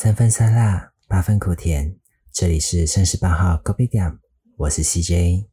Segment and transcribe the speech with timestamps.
[0.00, 1.96] 三分酸辣，八分苦甜。
[2.32, 4.14] 这里是三十八号 c o p y g a m
[4.56, 5.46] 我是 CJ。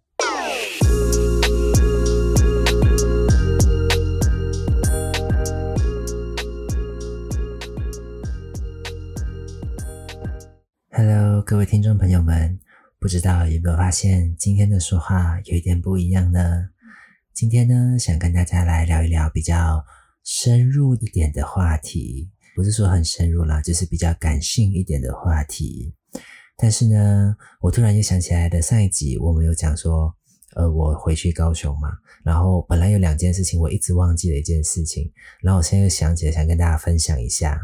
[10.92, 12.60] Hello，各位听众朋友们，
[13.00, 16.70] 不知道有没有发现今天的说话有一点不一样呢？
[17.34, 19.84] 今天呢，想跟大家来聊一聊比较
[20.24, 22.30] 深入一点的话题。
[22.56, 25.94] 不是说很深入啦，就是比较感性一点的话题。
[26.58, 30.16] 但是呢，我突然又想起来的上一集我们有讲说，
[30.56, 31.90] 呃，我回去高雄嘛，
[32.24, 37.60] 然后本来有两件事情我一直忘记了一件事情，然后我现在又想起来，想跟大家分享一下。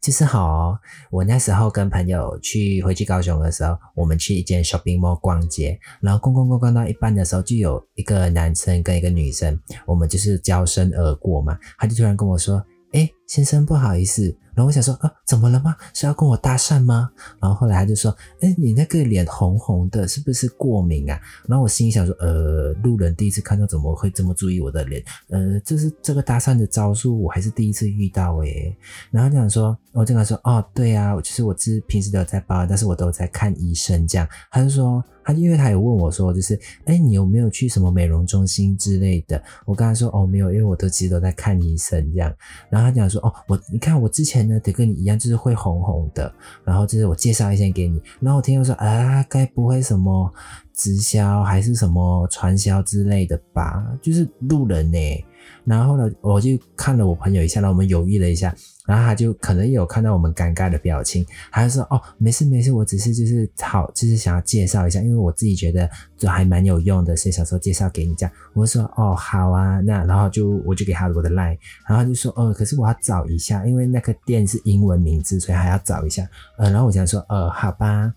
[0.00, 0.78] 就是好，
[1.10, 12.64] 我那时候跟朋友去回去高雄的时候，我们去一间 shopping mall 逛街，然后逛逛逛逛到一半的时候，就有一个男生跟一个女生，我们就是交身而过嘛，他就突然跟我说。
[12.94, 14.34] 哎，先生，不好意思。
[14.54, 15.74] 然后我想说，啊，怎么了吗？
[15.94, 17.10] 是要跟我搭讪吗？
[17.40, 21.18] 然后后来他就说，哎，你那个脸红红的，是不是过敏啊？
[21.48, 25.02] 然后我心里想说，呃，路人第一次看到，怎么会这么注意我的脸？
[25.30, 28.76] 呃，这是这个搭讪的招数，我还是第一次遇到诶。
[29.10, 34.28] 然后就想说，我就跟他说，哦，对啊，我，其实我是平时都有在包，但是我都在看医生这样。
[34.50, 35.02] 他就说。
[35.24, 39.40] 他因为他有问我说，就是哎，你有没有去什么美容中心之类的？
[39.64, 42.34] 我跟他说哦，没有，因为我都其实都在看医生这样。
[42.68, 46.32] 然后他讲说哦，我你看我之前呢，得跟你一样，就是会红红的。
[46.64, 48.00] 然后就是我介绍一些给你。
[48.20, 50.32] 然后我听到说啊，该不会什么
[50.72, 53.86] 直销还是什么传销之类的吧？
[54.00, 55.24] 就是路人呢。
[55.64, 58.52] 然后呢，我就看了我朋友一下，然后我们犹豫了一下，
[58.86, 65.88] 然后他就可能有看到我们尴尬的表情，他就说：“哦，没事没事，我只是就是好，就是想要介绍一下，因为我自己觉得
[66.18, 71.56] 就还蛮有用的，所以想说介绍给你这样。”我说：“哦，好啊，那然后就我就给他我的 line，
[71.88, 76.28] 然后就说：哦，可是我要找一下，因为那个店是英文名字，所以还要找一下。
[76.58, 78.12] 呃，然后我想说：呃，好吧。”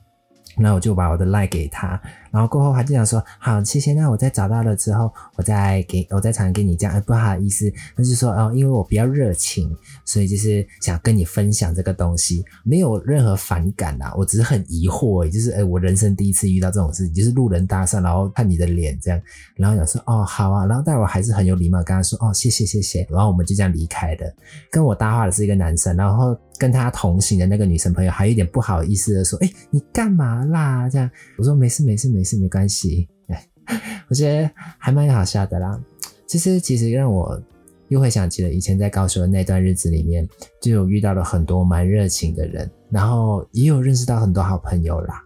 [0.57, 2.01] 那我就把我的 line 给他，
[2.35, 3.93] 然后过后他就想说好，谢谢。
[3.93, 6.91] 那我再找到了之后，我再给我再常跟你讲。
[6.91, 9.73] 哎，不好意思，那就说哦，因为我比较热情，
[10.03, 14.13] 所以就是想跟你分享这个东西，没有任何反感啦。
[14.17, 19.21] 我只是很疑惑，就是哎，我人生第一次遇到这种事情，就是路人搭讪，然后看你的脸这样，
[19.55, 24.35] 然后想说哦好啊，然后但我还是很有礼貌跟他说哦谢谢谢谢，然后我们就这样离开的。
[24.69, 26.37] 跟我搭话的是一个男生，然后。
[26.57, 33.07] 跟他同行的那个女生朋友还有点不好意思的说：“哎，你干嘛啦？”这样我说：“没事，没事，没事，没关系。
[34.09, 34.49] ”，我觉得
[34.79, 35.79] 还蛮好笑的啦。
[36.25, 37.41] 其实，其实让我
[37.89, 40.27] 又会想起了以前在高雄的那段日子里面，
[40.59, 45.21] 就有遇到了很多蛮热情的人，然后也有认识到很多好朋友啦。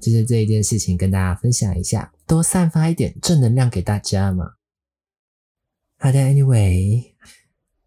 [0.00, 4.52] 就是这一件事情跟大家分享一下，多散发一点正能量给大家嘛。
[5.98, 7.12] 好的，Anyway，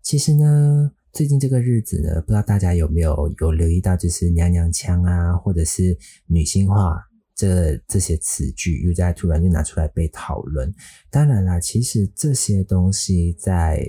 [0.01, 0.91] 其实呢。
[1.13, 7.05] 最近这个日子呢，不知道大家有没有有留意到，就是娘娘腔啊，或者是女性化
[7.35, 10.73] 这这些词句，又在突然就拿出来被讨论。
[11.09, 13.83] 当然啦，其实这些东西在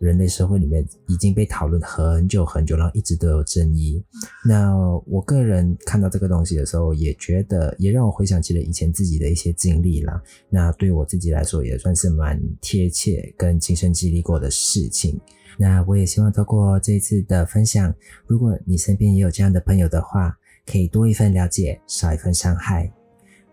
[0.00, 4.04] 人类社会里面已经被讨论很久很久，然后一直都有争议。
[4.44, 4.76] 那
[5.06, 10.20] 我个人看到这个东西的时候，也觉得也让我回想起了以前自己的一些经历啦。
[10.50, 15.20] 那对我自己来说，也算是蛮贴切跟亲身经历过的事情。
[15.56, 17.94] 那我也希望透过这一次的分享，
[18.26, 20.36] 如果你身边也有这样的朋友的话，
[20.66, 22.92] 可以多一份了解，少一份伤害。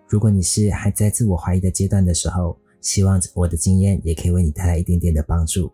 [0.08, 5.72] 如果你是还在自我怀疑的阶段的时候，希望我的经验也可以为你带来一点点的帮助。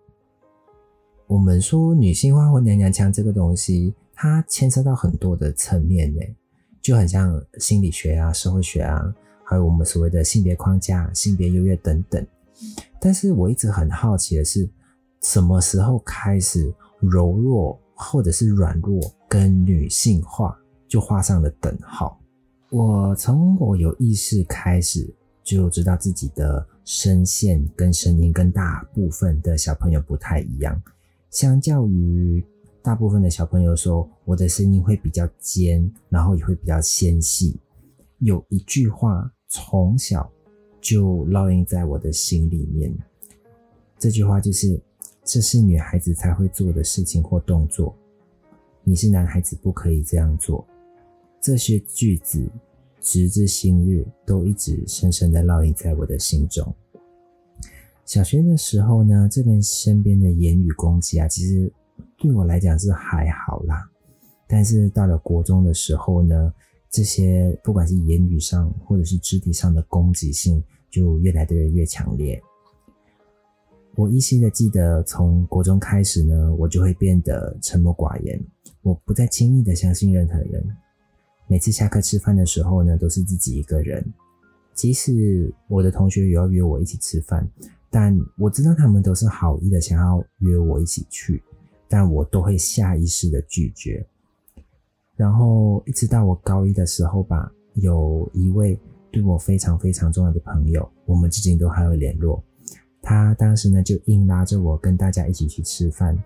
[1.27, 6.21] 我们说女性化或娘娘腔这个东西，它牵涉到很多的层面呢，
[6.81, 9.13] 就很像心理学啊、社会学啊，
[9.43, 12.25] 还有我们所谓的性别框架、性别优越等等。
[12.99, 14.69] 但是我一直很好奇的是。
[15.21, 20.55] 什么时候开始柔弱或者是软弱跟女性化
[20.87, 22.19] 就画上了等号？
[22.69, 25.07] 我从我有意识开始
[25.43, 30.81] 就知道自己的声线跟声音跟大部分的小朋友不太一样。
[31.29, 32.43] 相较于
[32.81, 37.59] 大部分的小朋友说，我的声音会比较尖，然后也会比较纤细。
[38.19, 40.31] 有一句话从小
[40.81, 42.93] 就烙印在我的心里面，
[43.97, 44.79] 这句话就是。
[45.27, 47.97] 这是女孩子才会做的事情或动作，
[48.83, 50.63] 你是男孩子不可以这样做。
[51.45, 52.43] 这些句子，
[52.99, 56.73] 直至今日都一直深深的烙印在我的心中。
[58.03, 61.71] 小学的时候呢，这边身边的言语攻击啊，其实
[62.17, 63.87] 对我来讲是还好啦。
[64.47, 66.51] 但是到了国中的时候呢，
[66.89, 72.41] 这些不管是言语上或者是肢体上的攻击性，就越来的越强烈。
[73.93, 78.43] 我依稀的记得，从国中开始呢，我就会变得沉默寡言，
[78.81, 80.75] 我不再轻易的相信任何人。
[81.47, 84.03] 每次下课吃饭的时候呢，都是自己一个人。
[84.73, 87.47] 即使我的同学也要约我一起吃饭，
[87.89, 91.41] 但我知道他们都是好意的，想要约我一起去，
[91.87, 94.05] 但我都会下意识的拒绝。
[95.15, 98.77] 然后一直到我高一的时候吧，有一位
[99.11, 102.43] 对我非常非常重要的朋友，我们至今都还有联络。
[103.01, 106.21] 他当时呢就硬拉着我跟大家一起去吃饭。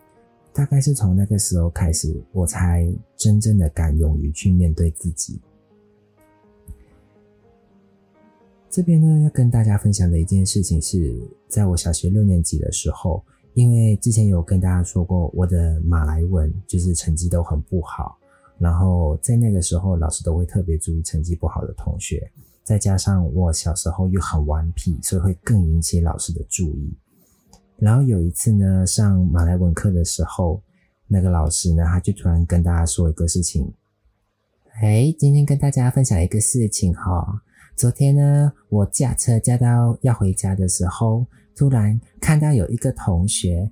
[0.54, 5.40] 大概是从那个时候开始，我才真正的敢勇于去面对自己。
[8.70, 13.24] 这边呢要跟大家分享的一件事情是，在我小学六年级的时候，
[13.54, 18.18] 因为之前有跟大家说过，我的马来文就是成绩都很不好。
[18.58, 22.30] 然后在那个时候，老师都会特别注意成绩不好的同学，
[22.64, 26.94] 再加上我小时候又很顽皮，所以会更引起老师的注意。
[27.80, 30.62] 然后有一次呢，上马来文课的时候，
[31.08, 33.74] 那个老师呢，他就突然跟大家说一个事情：，
[34.82, 37.42] 哎，今天跟大家分享一个事情哈。
[37.76, 43.72] 昨天呢，我驾车驾到要回家的时候，突然看到有一个同学，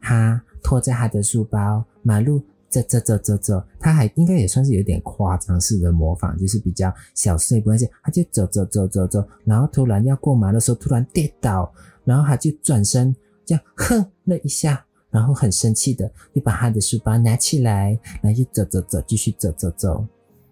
[0.00, 2.42] 他拖着他的书包，马路。
[2.72, 11.70] 走走走走走，他还应该也算是有点夸张式的模仿，就是比较小碎步那些，他就走走走走走，然后突然要过马路的时候突然跌倒，
[12.02, 20.06] 然后他就转身这样哼了一下，然后很生气的又把他的书包拿起来，然后就走走走继续走走走。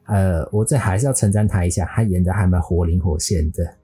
[0.07, 3.77] 呃，我这还是要称赞他一下，他演的还蛮活灵活现的，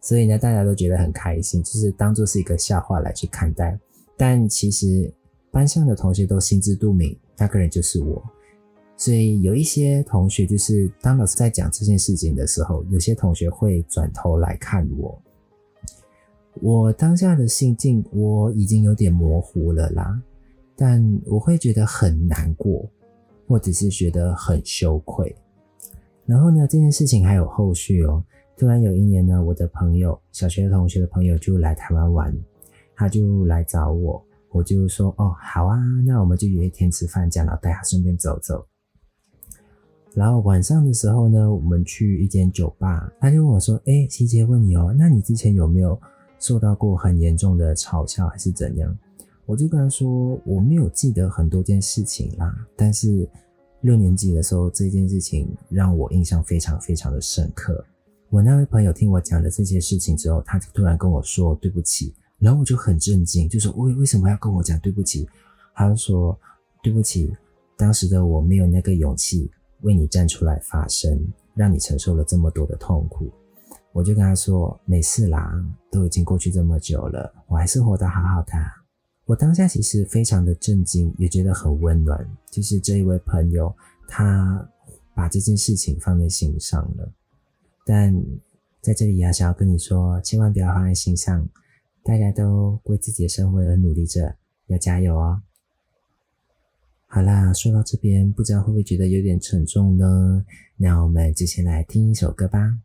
[0.00, 3.78] 所以呢大家都觉得很开心，就是当做是一个笑话来去看待，
[4.16, 5.12] 但其实
[5.50, 7.18] 班上的同学都心知肚明。
[7.38, 8.22] 那个人就是我，
[8.96, 15.20] 所以有一些同学就是当老师在讲这件事情的时候，有些同学会转头来看我。
[16.62, 20.20] 我当下的心境我已经有点模糊了啦，
[20.76, 22.88] 但我会觉得很难过，
[23.46, 25.34] 或者是觉得很羞愧。
[26.24, 28.22] 然后呢，这件事情还有后续哦。
[28.56, 32.34] 突然有一年呢，我的朋友，小学同学的朋友就来台湾玩，
[32.94, 34.22] 他就来找我。
[34.50, 38.66] 我就说哦，好啊，那我们就约一天吃饭，这样然后带他顺便走走。
[40.14, 46.00] 然后晚上的时候呢，我们去一间酒吧，他就问我说：“哎，希姐问你哦，那你之前有没有
[46.38, 48.96] 受到过很严重的嘲笑还是怎样？”
[49.46, 53.28] 我就跟他说：“我没有记得很多件事情啦，但是
[53.82, 57.84] 六年级的时候这件事情让我印象非常非常的深刻。
[58.28, 65.26] 我那位朋友听我讲了这些事情之后，他就突然跟我说对不起。”然后我就很震惊，就说为为什么要跟我讲对不起？
[65.74, 66.38] 他就说
[66.82, 67.34] 对不起，
[67.78, 69.50] 当时的我没有那个勇气
[69.80, 71.18] 为你站出来发声，
[71.54, 73.30] 让你承受了这么多的痛苦。
[73.96, 75.50] 我就跟他说没事啦，
[75.90, 78.52] 都已经过去这么久了，我还是活得好好的。
[79.24, 83.74] 我当下其实非常的震惊，也觉得很温暖，就是这一位朋友
[84.06, 84.68] 他
[85.14, 87.10] 把这件事情放在心上了。
[87.86, 88.14] 但
[88.82, 91.48] 在这里也想要跟你说，千万不要放在心上。
[92.04, 95.40] 大家都为自己的生活而努力着，要加油哦！
[97.06, 100.44] 好啦，说到这边，不知道会不会觉得有点沉重呢？
[100.76, 102.78] 那我们就先来听一首歌吧。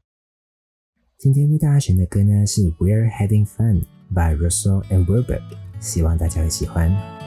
[1.22, 5.40] 今天为大家选的歌呢是《We're Having Fun》by Russell and Wilbur，
[5.80, 7.21] 希望大家会喜欢。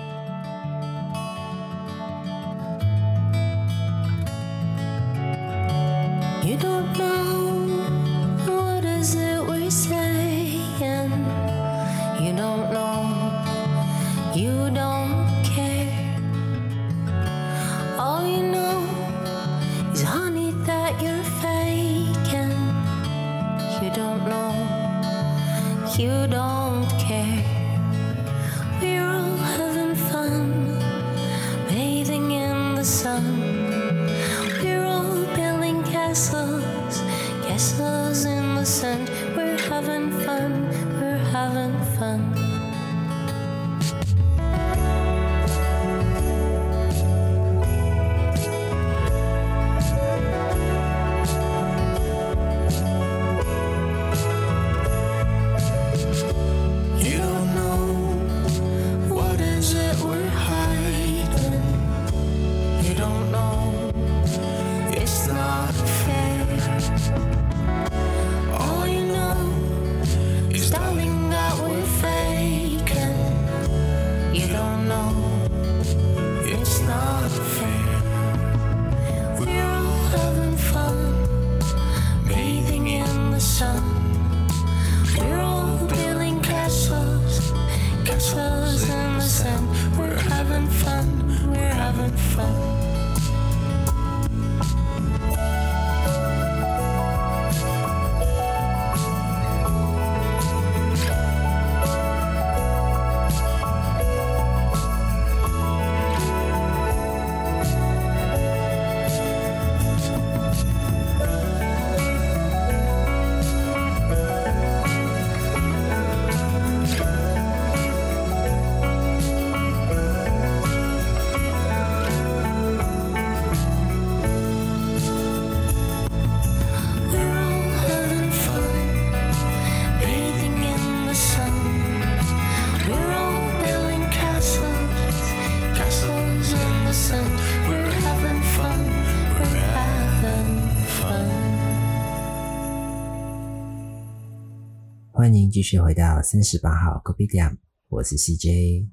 [145.54, 147.56] 继续回到三十八号 Kobe 点，
[147.88, 148.88] 我是 CJ。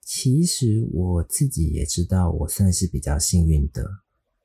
[0.00, 3.84] 其实我自己也知道，我算是比较幸运的，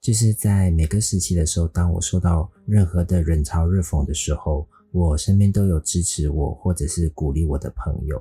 [0.01, 8.19] 就是在每个时期的时候，当我受到任何的冷嘲热讽的时候，我身边都有支持我或者是鼓励我的朋友。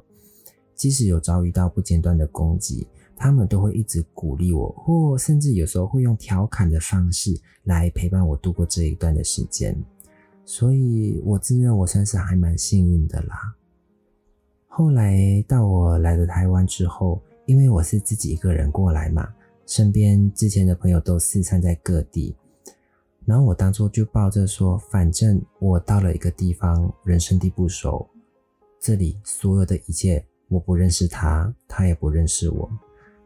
[0.74, 7.30] 即使有遭遇到不间断的攻击，他们都会一直鼓励我，或甚至有时候会用调侃的方式
[7.62, 9.74] 来陪伴我度过这一段的时间。
[10.50, 13.54] 所以，我自认我算是还蛮幸运的啦。
[14.66, 19.28] 后来到我来了台湾之后，因为我是自己一个人过来嘛，
[19.66, 22.34] 身边之前的朋友都四散在各地，
[23.26, 28.08] 然后我当初就抱着说，反正我到了一个地方，人生地不熟，
[28.80, 32.70] 这里所有的一切我不认识他，他也不认识我，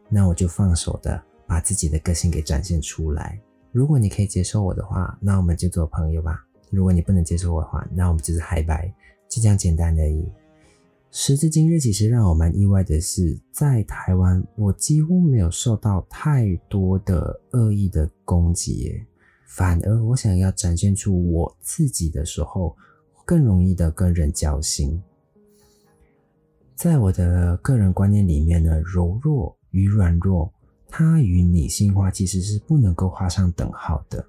[0.09, 3.39] 那我就放手的把自己的个性给展现出来。
[3.71, 6.45] 如果你可以接受我的话，那我们就做朋友吧。
[6.75, 8.91] 如果你不能接受我的话，那我们就是嗨拜，
[9.29, 10.27] 就这样简单而已。
[11.11, 18.99] 时至今日，其实让我蛮意外的是，在台湾，我几乎没有受到太多的恶意的攻击，
[19.45, 22.75] 反而我想要展现出我自己的时候，
[23.23, 24.99] 更容易的跟人交心。
[26.75, 30.51] 在我的个人观念里面呢，柔弱与软弱，
[30.87, 34.25] 它与女性化其实是不能够画上等号的。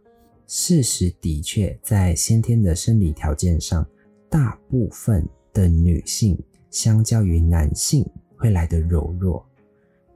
[0.47, 3.87] 事实的确，在先天的生理条件上，
[4.29, 6.39] 大部分的女性
[6.71, 9.45] 相较于男性会来的柔弱，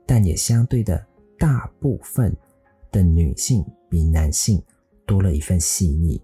[0.05, 1.03] 但也相对的，
[1.37, 2.35] 大部分
[2.91, 4.61] 的女性比男性
[5.05, 6.21] 多了一份细腻。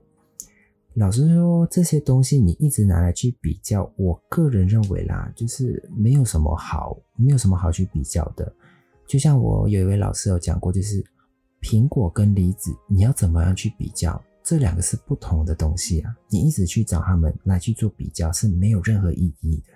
[0.94, 8.54] 老实说，这些东西你一直拿来去比较，我个人认为啦，就是没有什么好，没有什么好去比较的。
[9.08, 11.04] 就像我有一位老师有讲过，就是。
[11.66, 14.24] 苹果跟梨子，你要怎么样去比较？
[14.44, 16.16] 这两个是不同的东西啊！
[16.30, 19.74] 你一直去找他们来去做比较是没有任何意义的。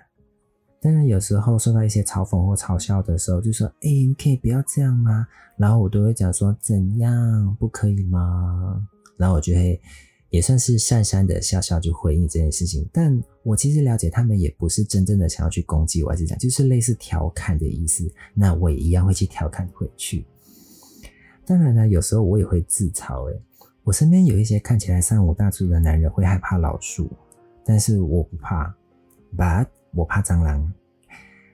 [0.80, 5.26] 当然，有时候受到一些嘲讽或嘲笑的时候，就说：“哎，你可以不要这样吗？”
[5.58, 8.86] 然后我都会讲说：“怎样不可以吗？”
[9.18, 9.82] 然后我就会
[10.28, 12.88] 也算是讪讪的笑笑就回应这件事情。
[12.92, 18.08] 但我其实了解他们也不是真正的想要去攻击我，还是讲就是类似调侃的意思。
[18.32, 20.24] 那我也一样会去调侃回去。
[21.46, 23.24] 当然呢，有时候我也会自嘲。
[23.24, 23.42] 诶，
[23.82, 27.10] 我身边有一些看起来三五大粗的男人会害怕老鼠，
[27.64, 28.72] 但是我不怕
[29.36, 30.72] ，but 我怕蟑螂。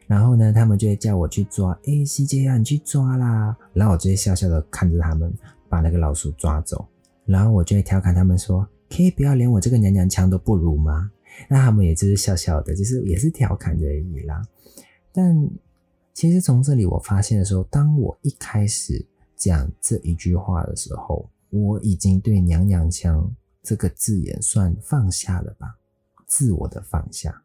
[0.06, 3.56] 然后呢，他们就会叫我去抓，哎，西杰啊，你去抓啦。
[3.72, 5.32] 然后我就会笑笑的看着他们
[5.68, 6.86] 把那个老鼠抓走。
[7.24, 11.10] 然后我就会调侃他们说，可以不要连我这个娘娘腔都不如吗？
[11.48, 14.42] 那他们也就是笑笑的，就是也是调侃而已啦。
[15.12, 15.48] 但
[16.12, 19.06] 其实从这里我发现的时候，当我一开始。
[19.36, 23.30] 讲这一句话的时候，我已经对“娘娘腔”
[23.62, 25.76] 这个字眼算放下了吧，
[26.26, 27.42] 自我的放下。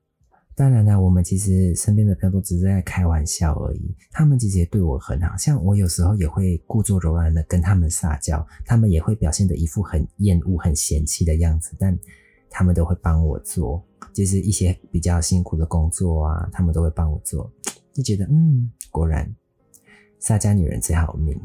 [0.53, 11.97] 当然呢，我们其实身边的朋友都只是在开玩笑而已，他们其实也对我很好，像我有时候也会故作柔软的跟他们撒娇，他们也会表现的一副很厌恶、很嫌弃的样子，但
[12.49, 13.83] 他们都会帮我做，
[14.13, 17.49] 就是一些比较辛苦的工作啊，他们都会帮我做，
[17.93, 19.33] 就觉得嗯，果然
[20.19, 21.39] 撒娇女人最好命。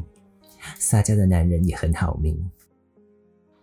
[0.78, 2.38] 撒娇的男人也很好命。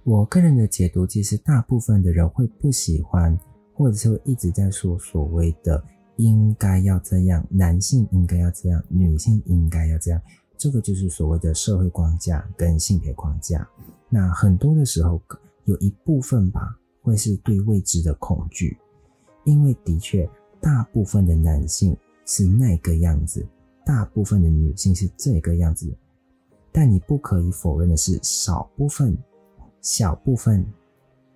[0.04, 3.40] 我个人的解读，其实大部分的人会不喜欢，
[3.74, 5.82] 或者是一直在说所谓的
[6.18, 10.22] “应该要这样”，男性应该要这样，女性应该要这样。
[10.58, 13.68] 这个就是所谓的社会框架跟性别框架。
[14.10, 15.22] 那很多的时候，
[15.66, 18.78] 有一部分吧，会是对未知的恐惧，
[19.46, 20.30] 因为的确，
[20.60, 21.96] 大部分的男性
[22.26, 23.46] 是那个样子，
[23.86, 25.94] 大部分的女性是这个样子。
[26.74, 29.18] 但你不可以否认的是，少部分、
[29.80, 30.66] 小部分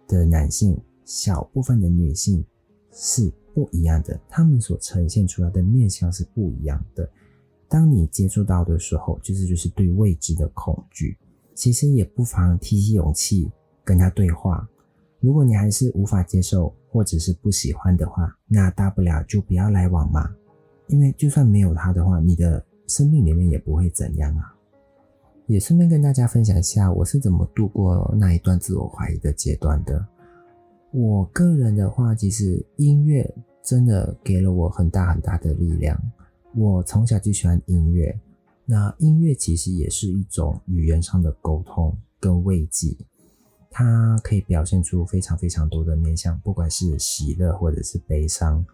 [0.07, 0.75] 的男性、
[1.05, 2.43] 小部分的女性
[2.91, 7.07] 是不一样的，他们所呈现出来的面相是不一样的。
[7.69, 11.17] 当你接触到的时候，就是就是对未知的恐惧。
[11.53, 13.51] 其实也不妨提起勇气
[13.83, 14.67] 跟他对话。
[15.19, 20.33] 如果你还是无法接受或者是不喜欢的话，那大不了就不要来往嘛。
[20.87, 24.56] 因为就算没有他的话，你的生命里面也不会怎样啊。
[25.47, 30.05] 也顺便跟大家分享一下，我是怎么度过那一段自我怀疑的阶段的。
[30.91, 35.97] 我个人的话，其实音乐真的给了我很大很大的力量。
[36.53, 38.19] 我从小就喜欢音乐，
[38.65, 42.97] 那音乐其实也是一种语言上的沟通跟慰藉，
[43.71, 48.65] 它可以表现出非常非常多的面向，不管是喜乐或者是悲伤。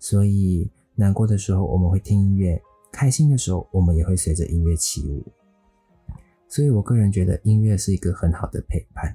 [0.00, 2.60] 所以难过的时候我们会听音乐，
[2.90, 5.24] 开心的时候我们也会随着音乐起舞。
[6.48, 9.14] 所以，我个人觉得音乐是一个很好的陪伴。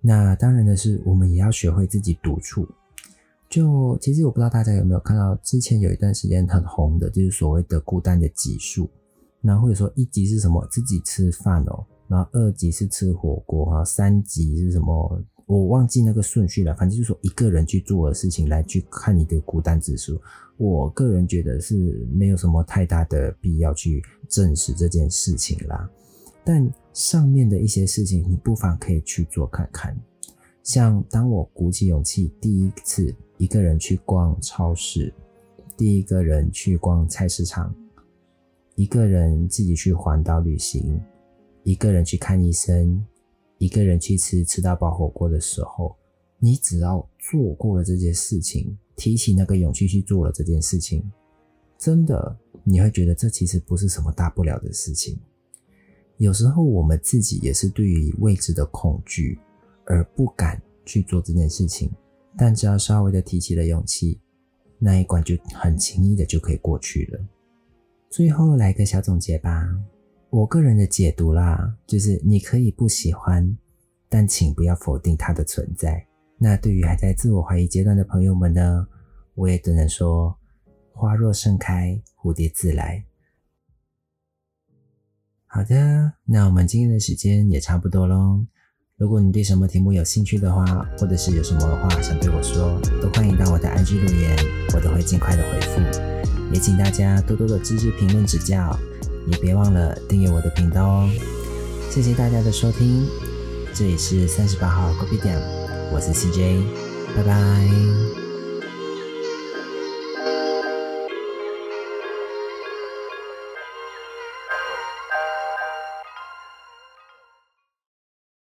[0.00, 2.68] 那当然的是，我们也要学会自己独处。
[3.48, 8.90] 就其实我不知道大家有没有看到，之前有一段时间很红的，就是所谓的孤单的级数。
[9.40, 16.74] 然后或者说一级是什么自己吃饭哦，然后二级是吃火锅哈，三级是什么我忘记那个顺序了。
[16.74, 20.20] 反正就是说一个人去做的事情来去看你的孤单指数。
[20.56, 25.88] 我个人觉得是没有什么太大的必要去证实这件事情啦。
[26.44, 29.98] 但上面的一些事情，你不妨可以去做看看。
[30.62, 35.12] 像当我鼓起勇气第一次一个人去逛超市，
[35.76, 37.74] 第一个人去逛菜市场。
[38.76, 41.00] 一个人自己去环岛旅行，
[41.62, 43.06] 一个人去看医生，
[43.58, 45.94] 一个人去吃吃到饱火锅的时候，
[46.40, 51.08] 你只要做过了这件事情，提起那个勇气去做了这件事情，
[51.78, 55.18] 真的你会觉得这其实不是什么大不了的事情。
[56.24, 59.38] 有时候我们自己也是对于未知的恐惧
[59.84, 61.92] 而不敢去做这件事情，
[62.34, 64.18] 但只要稍微的提起了勇气，
[64.78, 67.20] 那一关就很轻易的就可以过去了。
[68.08, 69.68] 最后来个小总结吧，
[70.30, 73.54] 我个人的解读啦，就是你可以不喜欢，
[74.08, 76.06] 但请不要否定它的存在。
[76.38, 78.86] 那对于还在自我怀疑阶段的朋友们呢，
[79.34, 80.34] 我也只能说，
[80.94, 83.04] 花若盛开，蝴蝶自来。
[85.54, 88.44] 好的，那我们今天的时间也差不多喽。
[88.96, 90.64] 如果你对什么题目有兴趣的话，
[90.98, 94.36] 或者是有什么话想对我说，都欢迎到我的 IG 留言，
[94.74, 95.80] 我都会尽快的回复。
[96.52, 98.76] 也请大家多多的支持、评论、指教，
[99.28, 101.10] 也别忘了订阅我的频道哦。
[101.88, 103.06] 谢谢大家的收听，
[103.72, 105.40] 这里是三十八号 Coffee 店，
[105.92, 106.64] 我是 CJ，
[107.14, 108.23] 拜拜。